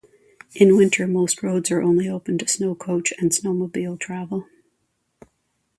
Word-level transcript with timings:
In 0.55 0.75
winter, 0.75 1.05
most 1.05 1.43
roads 1.43 1.69
are 1.69 1.83
only 1.83 2.09
open 2.09 2.39
to 2.39 2.45
snowcoach 2.45 3.11
and 3.19 3.29
snowmobile 3.29 3.99
travel. 3.99 4.47